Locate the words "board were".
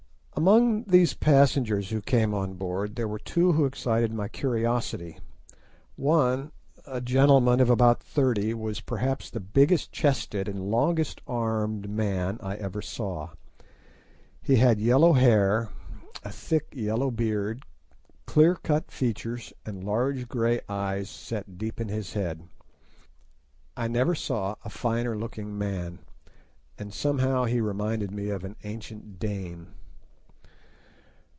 2.55-3.19